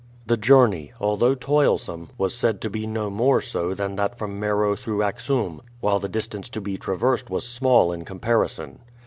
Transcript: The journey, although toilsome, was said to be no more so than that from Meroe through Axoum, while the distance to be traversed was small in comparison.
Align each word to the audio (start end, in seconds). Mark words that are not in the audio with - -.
The 0.25 0.35
journey, 0.35 0.93
although 0.99 1.35
toilsome, 1.35 2.09
was 2.17 2.33
said 2.33 2.59
to 2.61 2.71
be 2.71 2.87
no 2.87 3.11
more 3.11 3.39
so 3.39 3.75
than 3.75 3.97
that 3.97 4.17
from 4.17 4.39
Meroe 4.39 4.75
through 4.75 5.03
Axoum, 5.03 5.61
while 5.79 5.99
the 5.99 6.09
distance 6.09 6.49
to 6.49 6.59
be 6.59 6.75
traversed 6.75 7.29
was 7.29 7.47
small 7.47 7.91
in 7.91 8.03
comparison. 8.03 8.79